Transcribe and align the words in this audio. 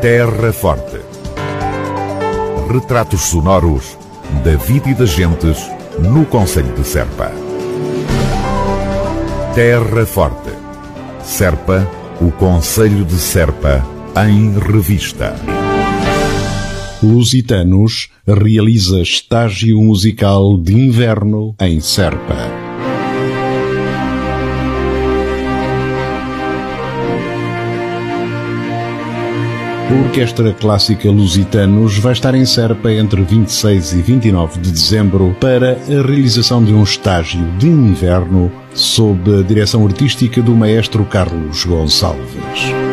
Terra 0.00 0.52
Forte. 0.52 1.00
Retratos 2.70 3.22
sonoros 3.22 3.96
da 4.44 4.54
vida 4.56 4.90
e 4.90 4.94
das 4.94 5.08
gentes 5.08 5.58
no 5.98 6.26
Conselho 6.26 6.72
de 6.74 6.84
Serpa. 6.84 7.32
Terra 9.54 10.04
Forte. 10.04 10.52
Serpa, 11.24 11.90
o 12.20 12.30
Conselho 12.30 13.06
de 13.06 13.16
Serpa, 13.16 13.82
em 14.28 14.58
revista. 14.58 15.34
Lusitanos 17.02 18.10
realiza 18.26 19.00
estágio 19.00 19.80
musical 19.80 20.58
de 20.58 20.74
inverno 20.74 21.54
em 21.58 21.80
Serpa. 21.80 22.65
A 29.88 30.06
Orquestra 30.06 30.52
Clássica 30.52 31.08
Lusitanos 31.08 31.98
vai 31.98 32.12
estar 32.12 32.34
em 32.34 32.44
Serpa 32.44 32.92
entre 32.92 33.22
26 33.22 33.92
e 33.92 34.02
29 34.02 34.58
de 34.58 34.72
dezembro 34.72 35.36
para 35.40 35.74
a 35.74 36.02
realização 36.06 36.62
de 36.64 36.74
um 36.74 36.82
estágio 36.82 37.40
de 37.56 37.68
inverno 37.68 38.50
sob 38.74 39.38
a 39.38 39.42
direção 39.42 39.86
artística 39.86 40.42
do 40.42 40.56
maestro 40.56 41.04
Carlos 41.04 41.64
Gonçalves. 41.64 42.85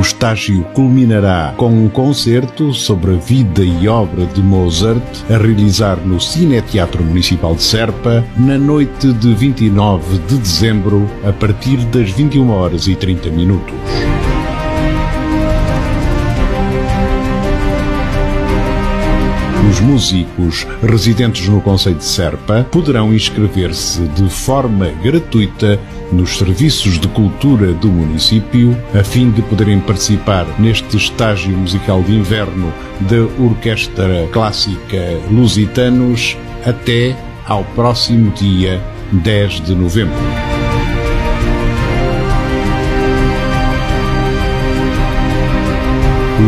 O 0.00 0.02
estágio 0.02 0.64
culminará 0.72 1.52
com 1.58 1.68
um 1.68 1.86
concerto 1.86 2.72
sobre 2.72 3.16
a 3.16 3.18
vida 3.18 3.62
e 3.62 3.86
obra 3.86 4.24
de 4.24 4.42
Mozart, 4.42 5.02
a 5.28 5.36
realizar 5.36 5.96
no 5.98 6.18
Cine 6.18 6.62
Teatro 6.62 7.04
Municipal 7.04 7.54
de 7.54 7.62
Serpa, 7.62 8.24
na 8.34 8.56
noite 8.56 9.12
de 9.12 9.34
29 9.34 10.16
de 10.20 10.38
dezembro, 10.38 11.06
a 11.22 11.34
partir 11.34 11.76
das 11.88 12.10
21 12.12 12.50
horas 12.50 12.86
e 12.86 12.96
30 12.96 13.28
minutos. 13.28 13.74
Os 19.70 19.78
músicos 19.78 20.66
residentes 20.82 21.46
no 21.46 21.60
Conselho 21.60 21.94
de 21.94 22.04
Serpa 22.04 22.66
poderão 22.72 23.14
inscrever-se 23.14 24.00
de 24.08 24.28
forma 24.28 24.88
gratuita 25.00 25.78
nos 26.10 26.38
serviços 26.38 26.98
de 26.98 27.06
cultura 27.06 27.72
do 27.72 27.86
município, 27.86 28.76
a 28.92 29.04
fim 29.04 29.30
de 29.30 29.40
poderem 29.42 29.78
participar 29.78 30.44
neste 30.58 30.96
estágio 30.96 31.56
musical 31.56 32.02
de 32.02 32.16
inverno 32.16 32.72
da 33.02 33.22
Orquestra 33.40 34.28
Clássica 34.32 35.20
Lusitanos 35.30 36.36
até 36.66 37.16
ao 37.46 37.62
próximo 37.62 38.32
dia 38.32 38.82
10 39.12 39.60
de 39.60 39.74
novembro. 39.76 40.49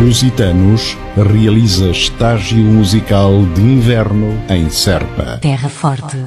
Lusitanos 0.01 0.97
realiza 1.15 1.91
estágio 1.91 2.57
musical 2.57 3.45
de 3.53 3.61
inverno 3.61 4.33
em 4.49 4.67
Serpa. 4.67 5.37
Terra 5.37 5.69
Forte, 5.69 6.17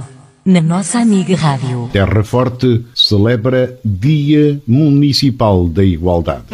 na 0.44 0.60
nossa 0.60 1.00
amiga 1.00 1.34
Rádio. 1.34 1.90
Terra 1.92 2.22
Forte 2.22 2.86
celebra 2.94 3.76
Dia 3.84 4.60
Municipal 4.68 5.68
da 5.68 5.84
Igualdade. 5.84 6.44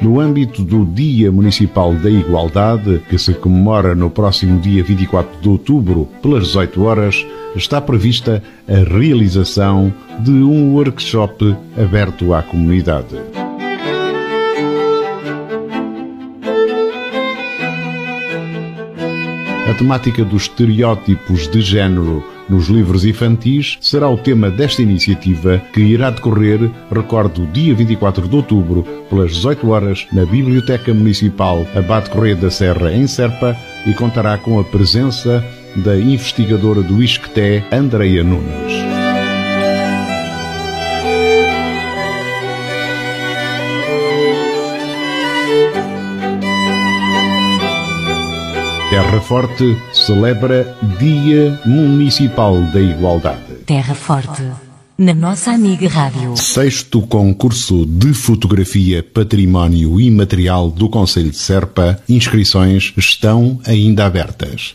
No 0.00 0.20
âmbito 0.20 0.62
do 0.62 0.84
Dia 0.84 1.32
Municipal 1.32 1.92
da 1.94 2.08
Igualdade, 2.08 3.02
que 3.10 3.18
se 3.18 3.34
comemora 3.34 3.92
no 3.94 4.08
próximo 4.08 4.60
dia 4.60 4.84
24 4.84 5.40
de 5.42 5.48
outubro, 5.48 6.08
pelas 6.22 6.44
18 6.46 6.82
horas, 6.84 7.26
está 7.56 7.80
prevista 7.80 8.42
a 8.68 8.96
realização 8.96 9.92
de 10.20 10.30
um 10.30 10.74
workshop 10.74 11.56
aberto 11.76 12.34
à 12.34 12.42
comunidade. 12.42 13.16
A 19.68 19.74
temática 19.74 20.24
dos 20.24 20.42
estereótipos 20.42 21.46
de 21.46 21.60
género 21.60 22.24
nos 22.48 22.68
livros 22.68 23.04
infantis 23.04 23.76
será 23.82 24.08
o 24.08 24.16
tema 24.16 24.50
desta 24.50 24.80
iniciativa 24.80 25.62
que 25.72 25.80
irá 25.80 26.08
decorrer, 26.08 26.70
recordo, 26.90 27.46
dia 27.48 27.74
24 27.74 28.26
de 28.26 28.34
outubro, 28.34 28.82
pelas 29.10 29.34
18 29.34 29.68
horas, 29.68 30.06
na 30.10 30.24
Biblioteca 30.24 30.94
Municipal 30.94 31.66
Abate 31.76 32.08
Correia 32.08 32.36
da 32.36 32.50
Serra, 32.50 32.90
em 32.92 33.06
Serpa, 33.06 33.54
e 33.86 33.92
contará 33.92 34.38
com 34.38 34.58
a 34.58 34.64
presença 34.64 35.44
da 35.76 35.96
investigadora 35.96 36.82
do 36.82 37.02
ISCTE, 37.02 37.64
Andreia 37.72 38.22
Nunes. 38.22 38.88
Terra 48.90 49.20
Forte 49.20 49.76
celebra 49.92 50.76
Dia 50.98 51.60
Municipal 51.64 52.60
da 52.72 52.80
Igualdade. 52.80 53.54
Terra 53.66 53.94
Forte, 53.94 54.42
na 54.96 55.14
nossa 55.14 55.52
amiga 55.52 55.88
Rádio. 55.88 56.36
Sexto 56.36 57.02
concurso 57.02 57.86
de 57.86 58.12
fotografia 58.14 59.02
Património 59.02 60.00
Imaterial 60.00 60.70
do 60.70 60.88
Conselho 60.88 61.30
de 61.30 61.36
Serpa. 61.36 62.02
Inscrições 62.08 62.92
estão 62.96 63.60
ainda 63.66 64.06
abertas. 64.06 64.74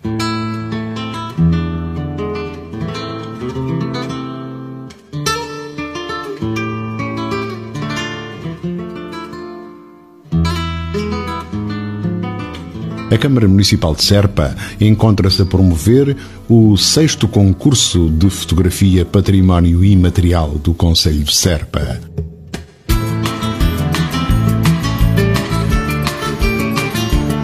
A 13.13 13.17
Câmara 13.17 13.47
Municipal 13.47 13.93
de 13.93 14.03
Serpa 14.03 14.55
encontra-se 14.81 15.39
a 15.43 15.45
promover 15.45 16.17
o 16.49 16.75
sexto 16.75 17.27
concurso 17.27 18.09
de 18.09 18.27
fotografia 18.27 19.05
Património 19.05 19.85
Imaterial 19.85 20.57
do 20.57 20.73
Conselho 20.73 21.23
de 21.23 21.35
Serpa. 21.35 22.01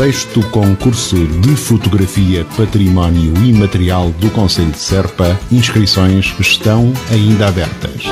sexto 0.00 0.40
concurso 0.48 1.26
de 1.26 1.54
fotografia 1.54 2.46
património 2.56 3.34
imaterial 3.44 4.08
do 4.12 4.30
Conselho 4.30 4.70
de 4.70 4.78
Serpa. 4.78 5.38
Inscrições 5.52 6.34
estão 6.40 6.90
ainda 7.10 7.48
abertas. 7.48 8.04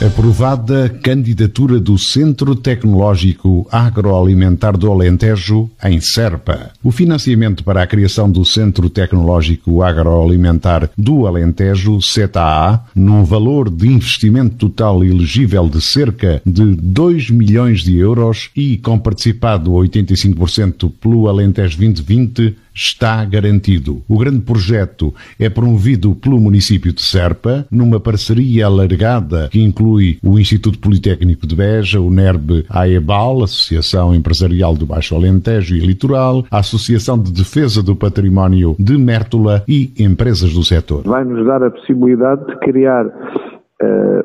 Aprovada 0.00 0.88
candidatura 1.02 1.80
do 1.80 1.98
Centro 1.98 2.54
Tecnológico 2.54 3.66
Agroalimentar 3.68 4.76
do 4.76 4.92
Alentejo 4.92 5.68
em 5.82 6.00
Serpa. 6.00 6.70
O 6.84 6.92
financiamento 6.92 7.64
para 7.64 7.82
a 7.82 7.86
criação 7.86 8.30
do 8.30 8.44
Centro 8.44 8.88
Tecnológico 8.88 9.82
Agroalimentar 9.82 10.88
do 10.96 11.26
Alentejo, 11.26 12.00
CETA-A, 12.00 12.84
num 12.94 13.24
valor 13.24 13.68
de 13.68 13.88
investimento 13.88 14.68
total 14.68 15.02
elegível 15.02 15.68
de 15.68 15.80
cerca 15.80 16.40
de 16.46 16.76
2 16.76 17.30
milhões 17.30 17.80
de 17.80 17.96
euros 17.96 18.50
e 18.54 18.76
com 18.76 19.00
participado 19.00 19.72
85% 19.72 20.92
pelo 21.00 21.26
Alentejo 21.26 21.76
2020, 21.76 22.56
está 22.78 23.24
garantido. 23.24 24.02
O 24.08 24.16
grande 24.16 24.40
projeto 24.40 25.12
é 25.38 25.48
promovido 25.48 26.14
pelo 26.14 26.40
município 26.40 26.92
de 26.92 27.02
Serpa, 27.02 27.66
numa 27.70 27.98
parceria 27.98 28.66
alargada 28.66 29.48
que 29.50 29.60
inclui 29.60 30.18
o 30.22 30.38
Instituto 30.38 30.78
Politécnico 30.78 31.46
de 31.46 31.56
Beja, 31.56 32.00
o 32.00 32.10
NERB 32.10 32.64
AEBAL, 32.68 33.42
Associação 33.42 34.14
Empresarial 34.14 34.76
do 34.76 34.86
Baixo 34.86 35.16
Alentejo 35.16 35.74
e 35.74 35.80
Litoral, 35.80 36.46
a 36.50 36.58
Associação 36.58 37.20
de 37.20 37.32
Defesa 37.32 37.82
do 37.82 37.96
Património 37.96 38.76
de 38.78 38.96
Mértola 38.96 39.64
e 39.66 39.92
empresas 39.98 40.52
do 40.52 40.62
setor. 40.62 41.02
Vai 41.04 41.24
nos 41.24 41.44
dar 41.44 41.62
a 41.62 41.70
possibilidade 41.70 42.46
de 42.46 42.56
criar 42.60 43.06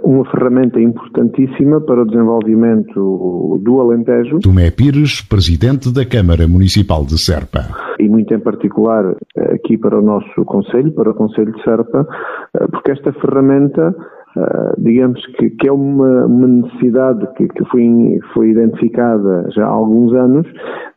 uma 0.03 0.25
ferramenta 0.31 0.79
importantíssima 0.81 1.79
para 1.81 2.01
o 2.01 2.05
desenvolvimento 2.05 3.59
do 3.63 3.79
Alentejo. 3.79 4.39
Tomé 4.39 4.71
Pires, 4.71 5.21
presidente 5.21 5.93
da 5.93 6.05
Câmara 6.05 6.47
Municipal 6.47 7.05
de 7.05 7.17
Serpa. 7.17 7.61
E 7.99 8.09
muito 8.09 8.33
em 8.33 8.39
particular 8.39 9.15
eh, 9.37 9.55
aqui 9.55 9.77
para 9.77 9.99
o 9.99 10.01
nosso 10.01 10.43
Conselho, 10.45 10.91
para 10.93 11.11
o 11.11 11.13
Conselho 11.13 11.51
de 11.53 11.63
Serpa, 11.63 12.01
uh, 12.01 12.71
porque 12.71 12.91
esta 12.91 13.13
ferramenta 13.13 13.95
Uh, 14.35 14.73
digamos 14.81 15.23
que, 15.37 15.51
que, 15.51 15.67
é 15.67 15.71
uma, 15.71 16.25
uma 16.25 16.47
necessidade 16.47 17.23
que, 17.35 17.47
que, 17.49 17.63
foi, 17.65 18.19
foi 18.33 18.49
identificada 18.49 19.47
já 19.51 19.63
há 19.63 19.69
alguns 19.69 20.11
anos 20.11 20.47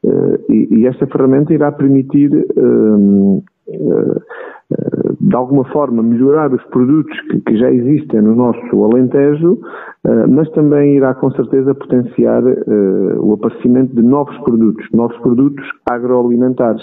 uh, 0.05 0.41
e, 0.51 0.67
e, 0.71 0.87
esta 0.87 1.07
ferramenta 1.07 1.53
irá 1.53 1.71
permitir 1.71 2.31
uh, 2.33 3.45
de 5.21 5.35
alguma 5.35 5.65
forma 5.67 6.03
melhorar 6.03 6.53
os 6.53 6.63
produtos 6.65 7.19
que, 7.23 7.41
que 7.41 7.57
já 7.57 7.71
existem 7.71 8.21
no 8.21 8.35
nosso 8.35 8.85
Alentejo, 8.85 9.55
uh, 9.55 10.29
mas 10.29 10.49
também 10.51 10.97
irá 10.97 11.15
com 11.15 11.31
certeza 11.33 11.75
potenciar 11.75 12.43
o 13.19 13.33
aparecimento 13.33 13.95
de 13.95 14.03
novos 14.03 14.37
produtos, 14.39 14.87
novos 14.93 15.17
produtos 15.19 15.65
agroalimentares. 15.91 16.83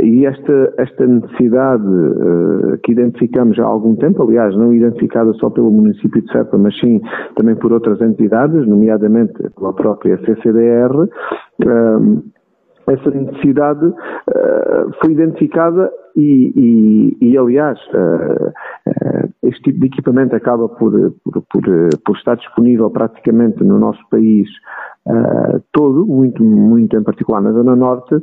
E 0.00 0.26
esta, 0.26 0.72
esta 0.78 1.06
necessidade 1.06 1.84
que 2.82 2.92
identificamos 2.92 3.58
há 3.58 3.64
algum 3.64 3.94
tempo, 3.94 4.22
aliás, 4.22 4.56
não 4.56 4.72
identificada 4.72 5.32
só 5.34 5.50
pelo 5.50 5.70
município 5.70 6.22
de 6.22 6.32
Serpa, 6.32 6.56
mas 6.56 6.78
sim 6.80 7.00
também 7.36 7.54
por 7.54 7.72
outras 7.72 8.00
entidades, 8.00 8.66
nomeadamente 8.66 9.34
pela 9.56 9.72
própria 9.72 10.18
CCDR, 10.24 11.08
essa 12.86 13.10
necessidade 13.10 13.86
uh, 13.86 14.92
foi 15.00 15.12
identificada 15.12 15.90
e, 16.16 16.52
e, 17.20 17.30
e 17.30 17.38
aliás, 17.38 17.78
uh, 17.94 18.48
uh, 18.48 19.32
este 19.42 19.62
tipo 19.62 19.80
de 19.80 19.86
equipamento 19.86 20.34
acaba 20.34 20.68
por, 20.68 20.92
por, 21.24 21.42
por, 21.50 21.62
por, 22.04 22.16
estar 22.16 22.36
disponível 22.36 22.90
praticamente 22.90 23.62
no 23.64 23.78
nosso 23.78 24.00
país 24.10 24.48
todo, 25.72 26.06
muito, 26.06 26.44
muito 26.44 26.94
em 26.94 27.02
particular 27.02 27.40
na 27.40 27.52
Zona 27.52 27.74
Norte, 27.74 28.14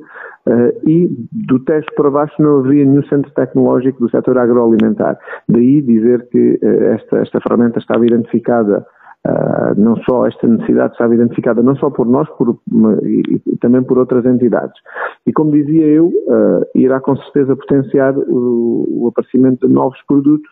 e 0.86 1.10
do 1.48 1.60
teste 1.66 1.92
para 1.96 2.12
baixo 2.12 2.36
não 2.40 2.60
havia 2.60 2.86
nenhum 2.86 3.04
centro 3.08 3.32
tecnológico 3.32 4.00
do 4.00 4.12
setor 4.12 4.38
agroalimentar. 4.38 5.18
Daí 5.50 5.82
dizer 5.82 6.30
que 6.30 6.60
esta, 6.94 7.18
esta 7.18 7.42
ferramenta 7.42 7.80
estava 7.80 8.06
identificada 8.06 8.86
Uh, 9.28 9.78
não 9.78 9.98
só 10.04 10.26
esta 10.26 10.48
necessidade 10.48 10.94
estava 10.94 11.14
identificada 11.14 11.62
não 11.62 11.76
só 11.76 11.90
por 11.90 12.08
nós, 12.08 12.30
por, 12.38 12.58
e, 13.04 13.42
e, 13.46 13.58
também 13.58 13.84
por 13.84 13.98
outras 13.98 14.26
entidades. 14.26 14.80
E 15.26 15.34
como 15.34 15.52
dizia 15.52 15.86
eu, 15.86 16.08
uh, 16.08 16.66
irá 16.74 17.02
com 17.02 17.18
certeza 17.18 17.56
potenciar 17.56 18.18
o, 18.18 18.86
o, 18.88 19.08
aparecimento 19.10 19.68
de 19.68 19.74
novos 19.74 20.00
produtos, 20.08 20.50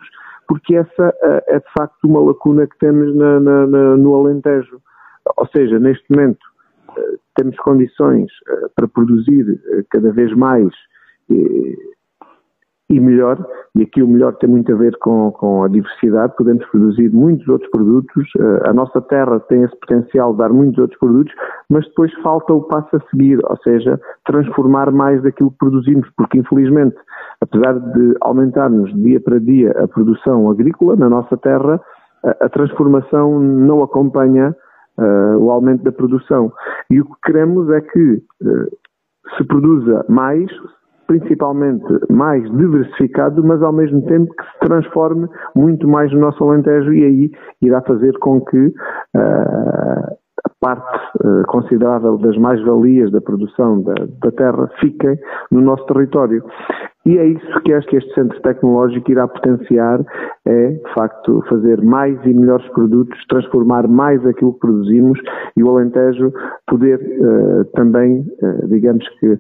porque 0.48 0.76
essa 0.76 1.10
uh, 1.10 1.42
é 1.48 1.60
de 1.60 1.72
facto 1.78 2.04
uma 2.04 2.20
lacuna 2.20 2.68
que 2.68 2.78
temos 2.80 3.16
na, 3.16 3.40
na, 3.40 3.68
na, 3.68 3.98
no 3.98 4.14
Alentejo. 4.16 4.82
Ou 5.38 5.48
seja, 5.48 5.80
neste 5.80 6.04
momento 6.10 6.46
temos 7.36 7.56
condições 7.58 8.32
para 8.76 8.88
produzir 8.88 9.60
cada 9.90 10.12
vez 10.12 10.34
mais 10.36 10.72
e 12.96 13.00
melhor, 13.00 13.38
e 13.76 13.84
aqui 13.84 14.02
o 14.02 14.08
melhor 14.08 14.34
tem 14.38 14.50
muito 14.50 14.72
a 14.72 14.76
ver 14.76 14.98
com, 15.00 15.32
com 15.32 15.64
a 15.64 15.68
diversidade, 15.68 16.34
podemos 16.38 16.66
produzir 16.68 17.12
muitos 17.12 17.48
outros 17.48 17.70
produtos, 17.72 18.28
uh, 18.40 18.70
a 18.70 18.74
nossa 18.74 19.02
terra 19.02 19.40
tem 19.42 19.64
esse 19.64 19.76
potencial 19.80 20.32
de 20.32 20.38
dar 20.40 20.50
muitos 20.50 20.78
outros 20.78 21.00
produtos, 21.00 21.34
mas 21.70 21.86
depois 21.88 22.14
falta 22.22 22.54
o 22.54 22.64
passo 22.64 22.96
a 22.96 23.00
seguir, 23.10 23.40
ou 23.44 23.58
seja, 23.58 24.00
transformar 24.26 24.92
mais 24.92 25.22
daquilo 25.24 25.52
que 25.52 25.58
produzimos, 25.58 26.08
porque 26.16 26.40
infelizmente, 26.40 26.96
apesar 27.42 27.74
de 27.74 28.16
aumentarmos 28.22 28.94
dia 29.02 29.20
para 29.20 29.40
dia 29.40 29.72
a 29.72 29.88
produção 29.88 30.50
agrícola 30.50 30.96
na 30.96 31.10
nossa 31.10 31.36
terra, 31.38 31.82
a, 32.24 32.46
a 32.46 32.50
transformação 32.50 33.40
não 33.40 33.84
acompanha 33.84 34.56
uh, 34.98 35.38
o 35.38 35.52
aumento 35.52 35.84
da 35.84 35.92
produção. 35.92 36.52
E 36.90 37.02
o 37.02 37.06
que 37.06 37.16
queremos 37.26 37.70
é 37.70 37.82
que 37.82 38.24
uh, 38.42 38.78
se 39.38 39.44
produza 39.44 40.06
mais, 40.08 40.50
principalmente 41.08 41.86
mais 42.10 42.44
diversificado, 42.52 43.44
mas 43.44 43.62
ao 43.62 43.74
mesmo 43.74 44.02
tempo 44.06 44.34
que 44.36 44.44
se 44.44 44.60
transforme 44.60 45.28
muito 45.56 45.88
mais 45.88 46.12
no 46.12 46.20
nosso 46.20 46.44
Alentejo 46.44 46.94
e 46.94 47.04
aí 47.04 47.32
irá 47.62 47.82
fazer 47.82 48.18
com 48.20 48.42
que 48.42 48.68
uh, 48.68 50.16
a 50.46 50.50
parte 50.60 51.00
uh, 51.24 51.44
considerável 51.48 52.18
das 52.18 52.38
mais-valias 52.38 53.12
da 53.12 53.22
produção 53.22 53.82
da, 53.82 53.94
da, 54.22 54.32
terra 54.32 54.70
fiquem 54.80 55.18
no 55.52 55.62
nosso 55.62 55.86
território. 55.86 56.44
E 57.06 57.20
é 57.20 57.26
isso 57.28 57.62
que 57.62 57.72
acho 57.72 57.88
que 57.88 57.98
este 57.98 58.14
centro 58.16 58.42
tecnológico 58.42 59.12
irá 59.12 59.28
potenciar, 59.28 60.04
é, 60.46 60.70
de 60.70 60.94
facto, 60.94 61.44
fazer 61.48 61.80
mais 61.84 62.18
e 62.26 62.34
melhores 62.34 62.68
produtos, 62.70 63.24
transformar 63.30 63.88
mais 63.88 64.26
aquilo 64.26 64.54
que 64.54 64.62
produzimos 64.62 65.20
e 65.56 65.64
o 65.64 65.70
Alentejo 65.70 66.34
poder 66.66 67.00
uh, 67.00 67.66
também, 67.76 68.22
uh, 68.42 68.68
digamos 68.68 69.08
que, 69.20 69.34
uh, 69.34 69.40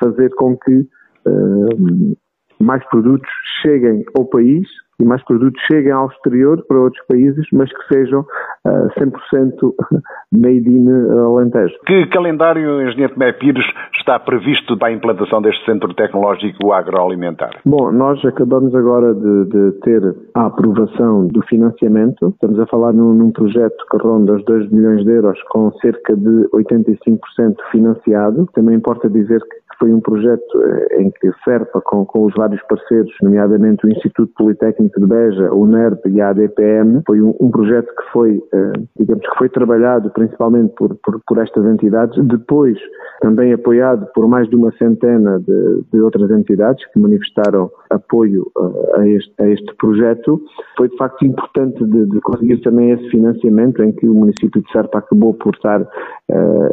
fazer 0.00 0.34
com 0.34 0.56
que 0.56 0.86
mais 2.58 2.82
produtos 2.88 3.28
cheguem 3.60 4.02
ao 4.16 4.24
país 4.24 4.66
e 5.00 5.04
mais 5.04 5.22
produtos 5.24 5.60
cheguem 5.66 5.92
ao 5.92 6.08
exterior 6.08 6.64
para 6.66 6.78
outros 6.78 7.04
países, 7.06 7.46
mas 7.52 7.70
que 7.72 7.94
sejam 7.94 8.20
uh, 8.20 8.88
100% 8.98 9.74
made 10.32 10.68
in 10.68 10.88
Alentejo. 10.88 11.74
Que 11.86 12.06
calendário, 12.06 12.82
Engenheiro 12.82 13.14
Tomé 13.14 13.32
Pires, 13.32 13.64
está 13.96 14.18
previsto 14.18 14.76
para 14.76 14.88
a 14.88 14.92
implantação 14.92 15.40
deste 15.40 15.64
Centro 15.64 15.94
Tecnológico 15.94 16.72
Agroalimentar? 16.72 17.60
Bom, 17.64 17.92
nós 17.92 18.24
acabamos 18.24 18.74
agora 18.74 19.14
de, 19.14 19.44
de 19.46 19.72
ter 19.80 20.16
a 20.34 20.46
aprovação 20.46 21.26
do 21.28 21.42
financiamento. 21.42 22.30
Estamos 22.30 22.58
a 22.58 22.66
falar 22.66 22.92
num, 22.92 23.12
num 23.12 23.30
projeto 23.30 23.76
que 23.90 23.96
ronda 23.98 24.34
os 24.34 24.44
2 24.44 24.70
milhões 24.70 25.04
de 25.04 25.10
euros 25.10 25.40
com 25.50 25.70
cerca 25.80 26.16
de 26.16 26.48
85% 26.54 27.56
financiado. 27.70 28.48
Também 28.52 28.76
importa 28.76 29.08
dizer 29.08 29.40
que 29.40 29.57
foi 29.78 29.92
um 29.92 30.00
projeto 30.00 30.62
eh, 30.62 31.02
em 31.02 31.10
que 31.10 31.30
SERPA, 31.44 31.80
com, 31.80 32.04
com 32.04 32.24
os 32.24 32.34
vários 32.34 32.60
parceiros, 32.66 33.12
nomeadamente 33.22 33.86
o 33.86 33.90
Instituto 33.90 34.32
Politécnico 34.36 35.00
de 35.00 35.06
Beja, 35.06 35.52
o 35.52 35.66
NERP 35.66 36.06
e 36.06 36.20
a 36.20 36.30
ADPM, 36.30 37.02
foi 37.06 37.20
um, 37.20 37.34
um 37.40 37.50
projeto 37.50 37.86
que 37.86 38.12
foi, 38.12 38.42
eh, 38.52 38.72
digamos 38.98 39.26
que 39.26 39.38
foi 39.38 39.48
trabalhado 39.48 40.10
principalmente 40.10 40.74
por, 40.74 40.94
por, 40.96 41.20
por, 41.26 41.38
estas 41.38 41.64
entidades, 41.64 42.22
depois 42.26 42.78
também 43.20 43.52
apoiado 43.52 44.06
por 44.14 44.28
mais 44.28 44.48
de 44.48 44.56
uma 44.56 44.72
centena 44.72 45.38
de, 45.38 45.82
de 45.92 46.00
outras 46.00 46.30
entidades 46.30 46.84
que 46.92 46.98
manifestaram 46.98 47.70
apoio 47.90 48.50
eh, 48.56 49.00
a 49.00 49.08
este, 49.08 49.32
a 49.38 49.48
este 49.48 49.74
projeto. 49.76 50.40
Foi 50.76 50.88
de 50.88 50.96
facto 50.96 51.24
importante 51.24 51.84
de, 51.84 52.06
de, 52.06 52.20
conseguir 52.20 52.58
também 52.58 52.90
esse 52.90 53.08
financiamento 53.10 53.82
em 53.82 53.92
que 53.92 54.08
o 54.08 54.14
município 54.14 54.62
de 54.62 54.70
Serpa 54.70 54.98
acabou 54.98 55.34
por 55.34 55.54
estar 55.54 55.80
uh, 55.82 55.86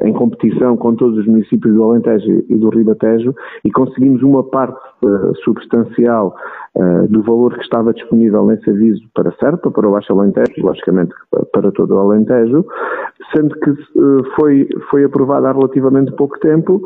em 0.06 0.14
competição 0.14 0.78
com 0.78 0.96
todos 0.96 1.18
os 1.20 1.28
municípios 1.28 1.74
do 1.74 1.84
Alentejo 1.84 2.44
e 2.50 2.56
do 2.56 2.70
Rio 2.70 2.96
Tejo 2.96 3.34
e 3.64 3.72
conseguimos 3.72 4.22
uma 4.24 4.44
parte 4.44 4.80
uh, 5.04 5.36
substancial 5.44 6.36
uh, 6.76 7.08
do 7.08 7.22
valor 7.24 7.56
que 7.56 7.64
estava 7.64 7.94
disponível 7.94 8.46
nesse 8.46 8.70
aviso 8.70 9.04
para 9.14 9.32
Serpa, 9.40 9.72
para 9.72 9.88
o 9.88 9.92
Baixo 9.92 10.14
Alentejo, 10.14 10.66
logicamente 10.66 11.14
para 11.52 11.72
todo 11.72 11.96
o 11.96 12.00
Alentejo, 12.00 12.66
sendo 13.34 13.56
que 13.60 13.72
foi, 14.36 14.68
foi 14.90 15.04
aprovado 15.04 15.48
há 15.48 15.52
relativamente 15.52 16.12
pouco 16.14 16.40
tempo. 16.40 16.82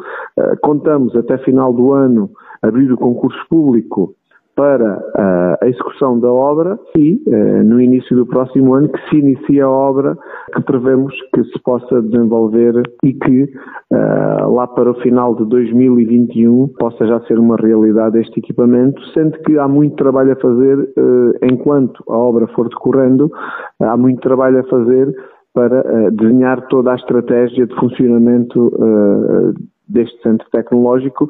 contamos 0.61 1.15
até 1.15 1.37
final 1.39 1.73
do 1.73 1.93
ano 1.93 2.29
abrir 2.61 2.91
o 2.91 2.97
concurso 2.97 3.39
público 3.49 4.15
para 4.59 5.01
a 5.61 5.67
execução 5.67 6.19
da 6.19 6.29
obra 6.29 6.77
e 6.97 7.17
no 7.63 7.79
início 7.79 8.13
do 8.13 8.25
próximo 8.25 8.73
ano 8.73 8.89
que 8.89 9.09
se 9.09 9.15
inicia 9.15 9.63
a 9.63 9.69
obra 9.69 10.17
que 10.53 10.61
prevemos 10.63 11.13
que 11.33 11.45
se 11.45 11.57
possa 11.63 12.01
desenvolver 12.01 12.73
e 13.01 13.13
que 13.13 13.49
lá 13.89 14.67
para 14.67 14.91
o 14.91 14.95
final 14.95 15.33
de 15.35 15.45
2021 15.45 16.67
possa 16.77 17.07
já 17.07 17.21
ser 17.21 17.39
uma 17.39 17.55
realidade 17.55 18.19
este 18.19 18.41
equipamento, 18.41 19.01
sendo 19.13 19.39
que 19.43 19.57
há 19.57 19.65
muito 19.65 19.95
trabalho 19.95 20.33
a 20.33 20.35
fazer 20.35 20.93
enquanto 21.41 22.03
a 22.09 22.17
obra 22.17 22.45
for 22.47 22.67
decorrendo, 22.67 23.31
há 23.79 23.95
muito 23.95 24.19
trabalho 24.19 24.59
a 24.59 24.63
fazer 24.63 25.15
para 25.53 26.11
desenhar 26.11 26.67
toda 26.67 26.91
a 26.91 26.95
estratégia 26.95 27.65
de 27.65 27.75
funcionamento 27.75 28.73
deste 29.89 30.21
centro 30.21 30.47
tecnológico, 30.51 31.29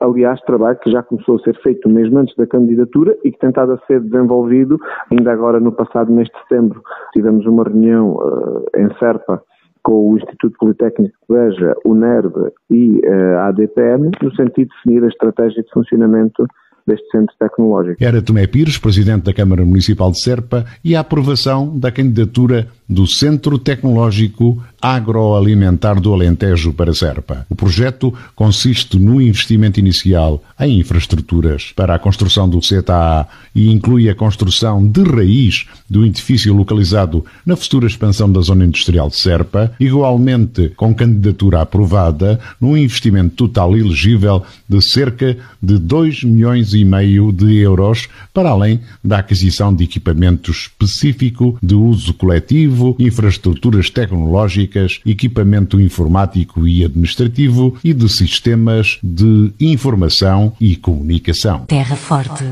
aliás, 0.00 0.40
trabalho 0.42 0.78
que 0.78 0.90
já 0.90 1.02
começou 1.02 1.36
a 1.36 1.38
ser 1.40 1.56
feito 1.62 1.88
mesmo 1.88 2.18
antes 2.18 2.34
da 2.36 2.46
candidatura 2.46 3.16
e 3.24 3.30
que 3.30 3.38
tem 3.38 3.50
estado 3.50 3.72
a 3.72 3.78
ser 3.86 4.00
desenvolvido, 4.00 4.78
ainda 5.10 5.32
agora 5.32 5.60
no 5.60 5.72
passado 5.72 6.12
mês 6.12 6.28
de 6.28 6.38
setembro, 6.40 6.82
tivemos 7.12 7.46
uma 7.46 7.64
reunião 7.64 8.16
uh, 8.16 8.64
em 8.76 8.88
Serpa 8.98 9.42
com 9.82 10.12
o 10.12 10.16
Instituto 10.16 10.56
Politécnico 10.58 11.14
de 11.28 11.36
Beja, 11.36 11.74
o 11.84 11.94
NERB 11.94 12.52
e 12.70 13.00
uh, 13.00 13.38
a 13.38 13.48
ADPM, 13.48 14.10
no 14.22 14.34
sentido 14.34 14.68
de 14.68 14.74
definir 14.76 15.04
a 15.04 15.08
estratégia 15.08 15.62
de 15.62 15.70
funcionamento 15.70 16.46
deste 16.86 17.08
centro 17.10 17.34
tecnológico. 17.38 18.02
Era 18.02 18.22
Tomé 18.22 18.46
Pires, 18.46 18.78
presidente 18.78 19.24
da 19.24 19.32
Câmara 19.32 19.64
Municipal 19.64 20.10
de 20.10 20.20
Serpa, 20.20 20.64
e 20.84 20.96
a 20.96 21.00
aprovação 21.00 21.78
da 21.78 21.92
candidatura 21.92 22.66
do 22.92 23.06
Centro 23.06 23.58
Tecnológico 23.58 24.62
Agroalimentar 24.80 26.00
do 26.00 26.12
Alentejo 26.12 26.72
para 26.72 26.92
Serpa. 26.92 27.46
O 27.48 27.54
projeto 27.54 28.12
consiste 28.34 28.98
no 28.98 29.22
investimento 29.22 29.78
inicial 29.78 30.42
em 30.58 30.80
infraestruturas 30.80 31.72
para 31.76 31.94
a 31.94 32.00
construção 32.00 32.48
do 32.48 32.58
CTA 32.58 33.28
e 33.54 33.70
inclui 33.70 34.10
a 34.10 34.14
construção 34.14 34.84
de 34.84 35.04
raiz 35.04 35.66
do 35.88 36.04
edifício 36.04 36.52
localizado 36.52 37.24
na 37.46 37.54
futura 37.54 37.86
expansão 37.86 38.30
da 38.30 38.40
zona 38.40 38.64
industrial 38.64 39.08
de 39.08 39.16
Serpa, 39.16 39.72
igualmente 39.78 40.70
com 40.70 40.92
candidatura 40.92 41.62
aprovada 41.62 42.40
num 42.60 42.76
investimento 42.76 43.36
total 43.36 43.76
elegível 43.76 44.42
de 44.68 44.82
cerca 44.82 45.36
de 45.62 45.78
2 45.78 46.24
milhões 46.24 46.74
e 46.74 46.84
meio 46.84 47.30
de 47.30 47.56
euros, 47.58 48.08
para 48.34 48.50
além 48.50 48.80
da 49.02 49.18
aquisição 49.18 49.72
de 49.72 49.84
equipamento 49.84 50.50
específico 50.50 51.56
de 51.62 51.76
uso 51.76 52.14
coletivo 52.14 52.81
infraestruturas 52.98 53.90
tecnológicas, 53.90 55.00
equipamento 55.06 55.80
informático 55.80 56.66
e 56.66 56.84
administrativo 56.84 57.76
e 57.82 57.92
de 57.92 58.08
sistemas 58.08 58.98
de 59.02 59.52
informação 59.60 60.52
e 60.60 60.76
comunicação. 60.76 61.64
Terra 61.66 61.96
Forte. 61.96 62.44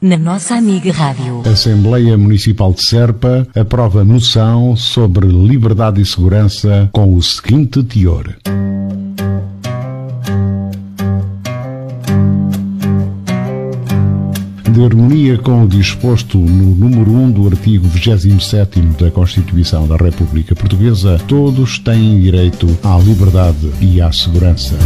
Na 0.00 0.18
nossa 0.18 0.54
amiga 0.54 0.92
Rádio. 0.92 1.42
A 1.46 1.50
Assembleia 1.50 2.18
Municipal 2.18 2.74
de 2.74 2.82
Serpa 2.82 3.46
aprova 3.54 4.04
moção 4.04 4.76
sobre 4.76 5.26
liberdade 5.26 6.00
e 6.00 6.04
segurança 6.04 6.90
com 6.92 7.14
o 7.14 7.22
seguinte 7.22 7.82
teor. 7.82 8.36
De 14.74 14.84
harmonia 14.84 15.38
com 15.38 15.62
o 15.62 15.68
disposto 15.68 16.36
no 16.36 16.74
número 16.74 17.08
1 17.08 17.30
do 17.30 17.46
artigo 17.46 17.86
27 17.86 18.80
da 18.98 19.08
Constituição 19.08 19.86
da 19.86 19.96
República 19.96 20.52
Portuguesa, 20.52 21.16
todos 21.28 21.78
têm 21.78 22.20
direito 22.20 22.66
à 22.82 22.98
liberdade 22.98 23.70
e 23.80 24.00
à 24.00 24.10
segurança. 24.10 24.76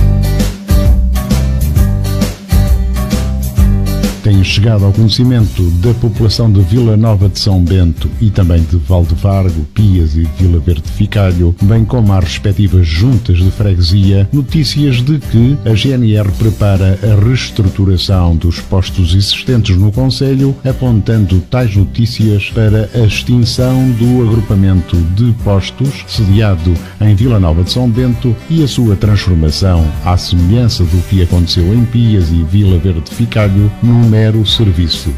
Têm 4.28 4.44
chegado 4.44 4.84
ao 4.84 4.92
conhecimento 4.92 5.62
da 5.80 5.94
população 5.94 6.52
de 6.52 6.60
Vila 6.60 6.98
Nova 6.98 7.30
de 7.30 7.38
São 7.38 7.64
Bento 7.64 8.10
e 8.20 8.28
também 8.28 8.62
de 8.62 8.76
Valdevargo, 8.76 9.64
Pias 9.72 10.14
e 10.16 10.28
Vila 10.38 10.58
Verde 10.58 10.82
Ficalho, 10.86 11.56
bem 11.62 11.82
como 11.82 12.12
às 12.12 12.24
respectivas 12.24 12.86
juntas 12.86 13.38
de 13.38 13.50
freguesia, 13.50 14.28
notícias 14.30 14.96
de 14.96 15.18
que 15.18 15.56
a 15.64 15.72
GNR 15.72 16.30
prepara 16.32 16.98
a 17.02 17.24
reestruturação 17.24 18.36
dos 18.36 18.60
postos 18.60 19.14
existentes 19.14 19.74
no 19.78 19.90
Conselho, 19.90 20.54
apontando 20.62 21.40
tais 21.50 21.74
notícias 21.74 22.50
para 22.50 22.90
a 22.94 23.06
extinção 23.06 23.90
do 23.92 24.28
agrupamento 24.28 24.96
de 25.16 25.32
postos 25.42 26.04
sediado 26.06 26.74
em 27.00 27.14
Vila 27.14 27.40
Nova 27.40 27.64
de 27.64 27.70
São 27.70 27.88
Bento 27.88 28.36
e 28.50 28.62
a 28.62 28.68
sua 28.68 28.94
transformação, 28.94 29.90
à 30.04 30.18
semelhança 30.18 30.84
do 30.84 31.02
que 31.08 31.22
aconteceu 31.22 31.72
em 31.72 31.86
Pias 31.86 32.28
e 32.28 32.42
Vila 32.42 32.78
Verde 32.78 33.10
Ficalho, 33.10 33.72
num 33.82 34.10
mero 34.18 34.44
serviço. 34.44 35.14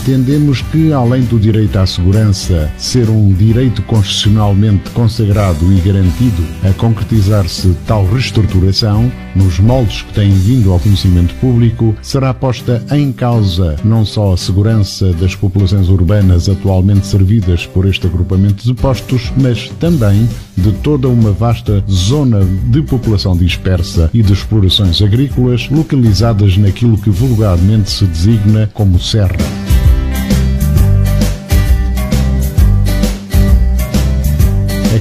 Entendemos 0.00 0.62
que, 0.62 0.94
além 0.94 1.24
do 1.24 1.38
direito 1.38 1.78
à 1.78 1.84
segurança 1.84 2.72
ser 2.78 3.10
um 3.10 3.34
direito 3.34 3.82
constitucionalmente 3.82 4.88
consagrado 4.90 5.70
e 5.70 5.78
garantido, 5.78 6.42
a 6.64 6.72
concretizar-se 6.72 7.76
tal 7.86 8.06
reestruturação, 8.06 9.12
nos 9.36 9.60
moldes 9.60 10.00
que 10.00 10.14
têm 10.14 10.32
vindo 10.32 10.72
ao 10.72 10.80
conhecimento 10.80 11.34
público, 11.34 11.94
será 12.00 12.32
posta 12.32 12.82
em 12.92 13.12
causa 13.12 13.76
não 13.84 14.02
só 14.06 14.32
a 14.32 14.38
segurança 14.38 15.12
das 15.12 15.34
populações 15.34 15.90
urbanas 15.90 16.48
atualmente 16.48 17.06
servidas 17.06 17.66
por 17.66 17.84
este 17.84 18.06
agrupamento 18.06 18.64
de 18.64 18.72
postos, 18.72 19.30
mas 19.36 19.68
também 19.78 20.26
de 20.56 20.72
toda 20.72 21.08
uma 21.08 21.30
vasta 21.30 21.84
zona 21.90 22.40
de 22.70 22.80
população 22.80 23.36
dispersa 23.36 24.08
e 24.14 24.22
de 24.22 24.32
explorações 24.32 25.02
agrícolas 25.02 25.68
localizadas 25.68 26.56
naquilo 26.56 26.96
que 26.96 27.10
vulgarmente 27.10 27.90
se 27.90 28.06
designa 28.06 28.68
como 28.72 28.98
serra. 28.98 29.36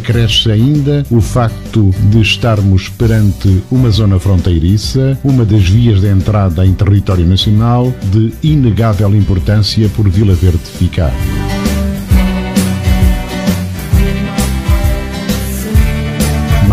Acresce 0.09 0.51
ainda 0.51 1.05
o 1.11 1.21
facto 1.21 1.93
de 2.09 2.19
estarmos 2.19 2.89
perante 2.89 3.61
uma 3.69 3.91
zona 3.91 4.19
fronteiriça, 4.19 5.17
uma 5.23 5.45
das 5.45 5.69
vias 5.69 6.01
de 6.01 6.07
entrada 6.07 6.65
em 6.65 6.73
território 6.73 7.27
nacional 7.27 7.93
de 8.11 8.33
inegável 8.41 9.15
importância 9.15 9.87
por 9.89 10.09
Vila 10.09 10.33
Verde 10.33 10.65
ficar. 10.79 11.13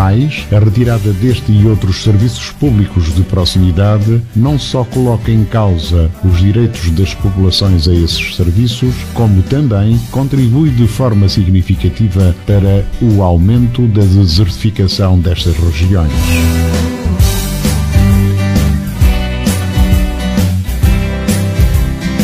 Mais, 0.06 0.46
a 0.52 0.60
retirada 0.60 1.12
deste 1.14 1.50
e 1.50 1.66
outros 1.66 2.04
serviços 2.04 2.52
públicos 2.52 3.12
de 3.12 3.22
proximidade 3.22 4.22
não 4.36 4.56
só 4.56 4.84
coloca 4.84 5.32
em 5.32 5.44
causa 5.44 6.08
os 6.24 6.38
direitos 6.38 6.92
das 6.92 7.12
populações 7.12 7.88
a 7.88 7.92
esses 7.92 8.36
serviços, 8.36 8.94
como 9.14 9.42
também 9.42 9.98
contribui 10.12 10.70
de 10.70 10.86
forma 10.86 11.28
significativa 11.28 12.36
para 12.46 12.84
o 13.02 13.20
aumento 13.20 13.82
da 13.88 14.02
desertificação 14.02 15.18
destas 15.18 15.56
regiões. 15.56 16.12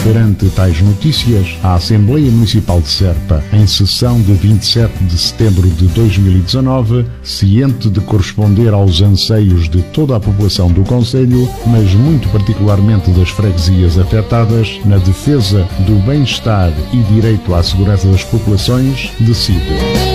Perante 0.05 0.51
tais 0.51 0.83
notícias, 0.83 1.57
a 1.63 1.75
Assembleia 1.75 2.29
Municipal 2.29 2.81
de 2.81 2.89
Serpa, 2.89 3.43
em 3.53 3.65
sessão 3.69 4.21
de 4.21 4.33
27 4.33 5.05
de 5.05 5.17
setembro 5.17 5.69
de 5.69 5.87
2019, 5.87 7.07
ciente 7.23 7.89
de 7.89 8.01
corresponder 8.01 8.75
aos 8.75 9.01
anseios 9.01 9.69
de 9.69 9.81
toda 9.81 10.17
a 10.17 10.21
população 10.21 10.73
do 10.73 10.83
Conselho, 10.83 11.49
mas 11.67 11.95
muito 11.95 12.29
particularmente 12.31 13.13
das 13.13 13.29
freguesias 13.29 13.97
afetadas, 13.97 14.81
na 14.85 14.99
defesa 14.99 15.69
do 15.87 16.05
bem-estar 16.05 16.73
e 16.93 16.99
direito 17.15 17.55
à 17.55 17.63
segurança 17.63 18.09
das 18.09 18.25
populações, 18.25 19.13
decide. 19.21 20.12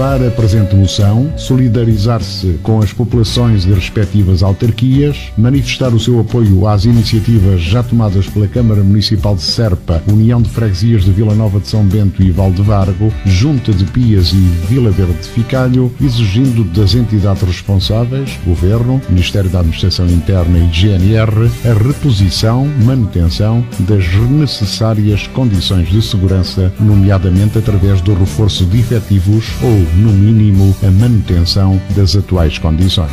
Aprovar 0.00 0.26
a 0.26 0.30
presente 0.30 0.74
moção, 0.74 1.30
solidarizar-se 1.36 2.58
com 2.62 2.80
as 2.80 2.92
populações 2.92 3.64
de 3.64 3.72
respectivas 3.72 4.42
autarquias, 4.42 5.30
manifestar 5.36 5.92
o 5.92 6.00
seu 6.00 6.20
apoio 6.20 6.66
às 6.66 6.84
iniciativas 6.84 7.60
já 7.60 7.82
tomadas 7.82 8.26
pela 8.26 8.48
Câmara 8.48 8.82
Municipal 8.82 9.34
de 9.34 9.42
Serpa, 9.42 10.02
União 10.08 10.40
de 10.40 10.48
Freguesias 10.48 11.04
de 11.04 11.10
Vila 11.10 11.34
Nova 11.34 11.60
de 11.60 11.68
São 11.68 11.84
Bento 11.84 12.22
e 12.22 12.30
Valdevargo, 12.30 13.12
Junta 13.26 13.72
de 13.72 13.84
Pias 13.86 14.32
e 14.32 14.36
Vila 14.68 14.90
Verde 14.90 15.18
de 15.20 15.28
Ficalho, 15.28 15.92
exigindo 16.00 16.64
das 16.64 16.94
entidades 16.94 17.42
responsáveis, 17.42 18.38
Governo, 18.46 19.02
Ministério 19.10 19.50
da 19.50 19.58
Administração 19.58 20.06
Interna 20.06 20.58
e 20.58 20.66
GNR, 20.68 21.50
a 21.64 21.74
reposição, 21.74 22.66
manutenção 22.84 23.64
das 23.80 24.06
necessárias 24.30 25.26
condições 25.28 25.88
de 25.88 26.00
segurança, 26.00 26.72
nomeadamente 26.80 27.58
através 27.58 28.00
do 28.00 28.14
reforço 28.14 28.64
de 28.64 28.78
efetivos 28.78 29.44
ou 29.62 29.70
ou, 29.70 29.86
no 29.96 30.12
mínimo, 30.12 30.76
a 30.82 30.90
manutenção 30.90 31.80
das 31.96 32.16
atuais 32.16 32.58
condições. 32.58 33.10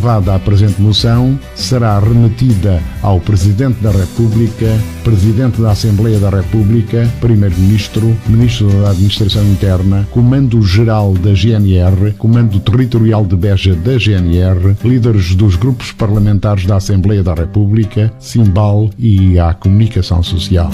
Aprovada 0.00 0.34
a 0.34 0.38
presente 0.38 0.80
moção, 0.80 1.38
será 1.54 1.98
remetida 1.98 2.82
ao 3.02 3.20
Presidente 3.20 3.82
da 3.82 3.90
República, 3.90 4.66
Presidente 5.04 5.60
da 5.60 5.72
Assembleia 5.72 6.18
da 6.18 6.30
República, 6.30 7.06
Primeiro-Ministro, 7.20 8.16
Ministro 8.26 8.70
da 8.80 8.90
Administração 8.90 9.44
Interna, 9.44 10.08
Comando-Geral 10.10 11.12
da 11.14 11.32
GNR, 11.32 12.14
Comando 12.16 12.58
Territorial 12.60 13.26
de 13.26 13.36
Beja 13.36 13.74
da 13.74 13.98
GNR, 13.98 14.74
líderes 14.82 15.34
dos 15.34 15.56
grupos 15.56 15.92
parlamentares 15.92 16.64
da 16.64 16.76
Assembleia 16.76 17.22
da 17.22 17.34
República, 17.34 18.10
Simbal 18.18 18.88
e 18.98 19.38
à 19.38 19.52
Comunicação 19.52 20.22
Social. 20.22 20.70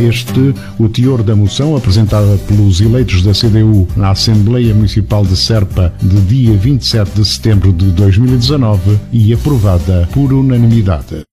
Este, 0.00 0.54
o 0.78 0.88
teor 0.88 1.22
da 1.22 1.36
moção 1.36 1.76
apresentada 1.76 2.38
pelos 2.48 2.80
eleitos 2.80 3.22
da 3.22 3.32
CDU 3.32 3.86
na 3.94 4.10
Assembleia 4.10 4.74
Municipal 4.74 5.24
de 5.26 5.36
Serpa 5.36 5.92
de 6.00 6.20
dia 6.22 6.56
27 6.56 7.10
de 7.16 7.24
setembro 7.24 7.70
de 7.70 7.90
2019 7.90 8.98
e 9.12 9.34
aprovada 9.34 10.08
por 10.12 10.32
unanimidade. 10.32 11.29